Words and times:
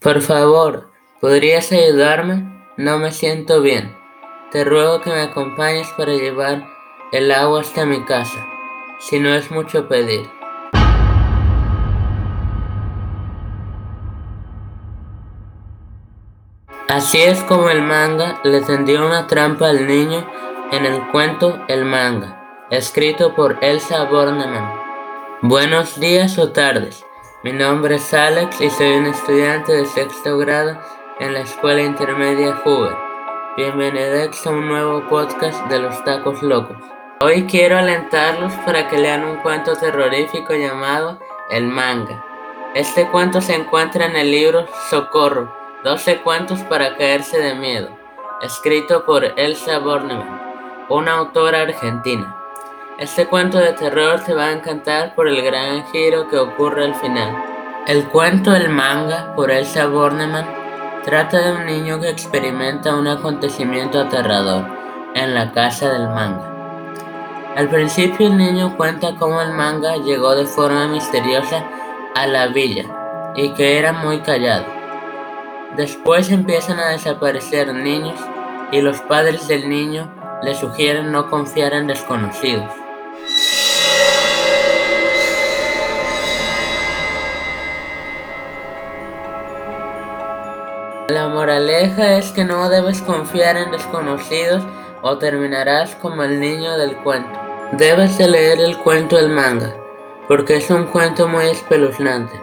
Por 0.00 0.22
favor, 0.22 0.88
¿podrías 1.20 1.70
ayudarme? 1.72 2.64
No 2.78 2.96
me 2.96 3.12
siento 3.12 3.60
bien. 3.60 3.94
Te 4.50 4.64
ruego 4.64 5.02
que 5.02 5.10
me 5.10 5.20
acompañes 5.20 5.88
para 5.88 6.14
llevar 6.14 6.66
el 7.12 7.30
agua 7.30 7.60
hasta 7.60 7.84
mi 7.84 8.02
casa, 8.06 8.42
si 8.98 9.20
no 9.20 9.34
es 9.34 9.50
mucho 9.50 9.88
pedir. 9.88 10.26
Así 16.88 17.20
es 17.20 17.42
como 17.44 17.68
el 17.68 17.82
manga 17.82 18.40
le 18.42 18.62
tendió 18.62 19.04
una 19.04 19.26
trampa 19.26 19.68
al 19.68 19.86
niño 19.86 20.26
en 20.72 20.86
el 20.86 21.08
cuento 21.08 21.62
El 21.68 21.84
manga, 21.84 22.66
escrito 22.70 23.34
por 23.34 23.58
Elsa 23.60 24.04
Bornemann. 24.04 24.72
Buenos 25.42 26.00
días 26.00 26.38
o 26.38 26.52
tardes. 26.52 27.04
Mi 27.42 27.52
nombre 27.54 27.94
es 27.94 28.12
Alex 28.12 28.60
y 28.60 28.68
soy 28.68 28.98
un 28.98 29.06
estudiante 29.06 29.72
de 29.72 29.86
sexto 29.86 30.36
grado 30.36 30.78
en 31.20 31.32
la 31.32 31.40
Escuela 31.40 31.80
Intermedia 31.80 32.60
Hoover. 32.62 32.94
Bienvenidos 33.56 34.46
a 34.46 34.50
un 34.50 34.68
nuevo 34.68 35.08
podcast 35.08 35.58
de 35.70 35.78
los 35.78 36.04
tacos 36.04 36.42
locos. 36.42 36.76
Hoy 37.20 37.46
quiero 37.46 37.78
alentarlos 37.78 38.52
para 38.66 38.88
que 38.88 38.98
lean 38.98 39.24
un 39.24 39.38
cuento 39.38 39.74
terrorífico 39.74 40.52
llamado 40.52 41.18
El 41.50 41.66
manga. 41.66 42.22
Este 42.74 43.08
cuento 43.08 43.40
se 43.40 43.54
encuentra 43.54 44.04
en 44.04 44.16
el 44.16 44.30
libro 44.30 44.66
Socorro, 44.90 45.50
12 45.82 46.20
cuentos 46.20 46.60
para 46.64 46.94
caerse 46.98 47.38
de 47.38 47.54
miedo, 47.54 47.88
escrito 48.42 49.06
por 49.06 49.24
Elsa 49.24 49.78
Bornemann, 49.78 50.42
una 50.90 51.12
autora 51.12 51.62
argentina. 51.62 52.36
Este 53.00 53.24
cuento 53.24 53.56
de 53.56 53.72
terror 53.72 54.20
te 54.26 54.34
va 54.34 54.48
a 54.48 54.52
encantar 54.52 55.14
por 55.14 55.26
el 55.26 55.40
gran 55.40 55.86
giro 55.86 56.28
que 56.28 56.36
ocurre 56.36 56.84
al 56.84 56.94
final. 56.94 57.34
El 57.86 58.06
cuento 58.10 58.54
El 58.54 58.68
manga 58.68 59.34
por 59.34 59.50
Elsa 59.50 59.86
Bornemann 59.86 60.44
trata 61.02 61.38
de 61.40 61.52
un 61.52 61.64
niño 61.64 61.98
que 61.98 62.10
experimenta 62.10 62.94
un 62.94 63.08
acontecimiento 63.08 63.98
aterrador 64.00 64.66
en 65.14 65.32
la 65.32 65.50
casa 65.52 65.88
del 65.88 66.10
manga. 66.10 66.44
Al 67.56 67.70
principio 67.70 68.26
el 68.26 68.36
niño 68.36 68.76
cuenta 68.76 69.16
cómo 69.18 69.40
el 69.40 69.54
manga 69.54 69.96
llegó 69.96 70.34
de 70.34 70.44
forma 70.44 70.86
misteriosa 70.86 71.64
a 72.14 72.26
la 72.26 72.48
villa 72.48 72.84
y 73.34 73.54
que 73.54 73.78
era 73.78 73.94
muy 73.94 74.20
callado. 74.20 74.66
Después 75.74 76.30
empiezan 76.30 76.78
a 76.78 76.90
desaparecer 76.90 77.72
niños 77.72 78.20
y 78.70 78.82
los 78.82 79.00
padres 79.00 79.48
del 79.48 79.70
niño 79.70 80.12
le 80.42 80.54
sugieren 80.54 81.10
no 81.12 81.30
confiar 81.30 81.72
en 81.72 81.86
desconocidos. 81.86 82.79
La 91.10 91.26
moraleja 91.26 92.18
es 92.18 92.30
que 92.30 92.44
no 92.44 92.68
debes 92.68 93.02
confiar 93.02 93.56
en 93.56 93.72
desconocidos 93.72 94.62
o 95.02 95.18
terminarás 95.18 95.96
como 95.96 96.22
el 96.22 96.38
niño 96.38 96.78
del 96.78 96.96
cuento. 96.98 97.36
Debes 97.72 98.16
de 98.16 98.28
leer 98.28 98.60
el 98.60 98.78
cuento 98.78 99.16
del 99.16 99.28
manga, 99.28 99.74
porque 100.28 100.58
es 100.58 100.70
un 100.70 100.84
cuento 100.84 101.26
muy 101.26 101.46
espeluznante. 101.46 102.40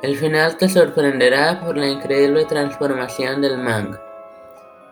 El 0.00 0.16
final 0.16 0.56
te 0.56 0.68
sorprenderá 0.68 1.60
por 1.60 1.76
la 1.76 1.88
increíble 1.88 2.44
transformación 2.44 3.42
del 3.42 3.58
manga. 3.58 4.00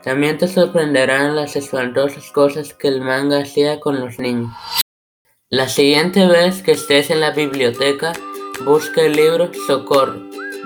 También 0.02 0.36
te 0.36 0.48
sorprenderán 0.48 1.36
las 1.36 1.54
espantosas 1.54 2.28
cosas 2.32 2.74
que 2.74 2.88
el 2.88 3.02
manga 3.02 3.42
hacía 3.42 3.78
con 3.78 4.00
los 4.00 4.18
niños. 4.18 4.52
La 5.48 5.68
siguiente 5.68 6.26
vez 6.26 6.60
que 6.64 6.72
estés 6.72 7.08
en 7.10 7.20
la 7.20 7.30
biblioteca, 7.30 8.14
busca 8.64 9.02
el 9.02 9.12
libro 9.12 9.52
Socorro, 9.68 10.18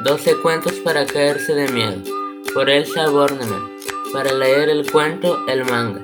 12 0.05 0.41
cuentos 0.41 0.73
para 0.77 1.05
caerse 1.05 1.55
de 1.55 1.69
miedo 1.69 2.16
por 2.57 2.71
Elsa 2.71 3.11
Bornemann 3.11 3.69
para 4.15 4.33
leer 4.33 4.71
el 4.71 4.91
cuento 4.91 5.47
El 5.47 5.67
manga. 5.67 6.03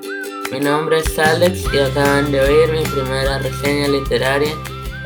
Mi 0.51 0.59
nombre 0.59 0.99
es 0.99 1.17
Alex 1.17 1.63
y 1.73 1.79
acaban 1.79 2.31
de 2.31 2.41
oír 2.41 2.71
mi 2.71 2.83
primera 2.83 3.39
reseña 3.39 3.87
literaria 3.87 4.53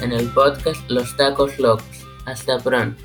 en 0.01 0.11
el 0.11 0.27
podcast 0.33 0.81
Los 0.89 1.15
Tacos 1.15 1.57
Locos. 1.57 1.87
Hasta 2.25 2.59
pronto. 2.59 3.01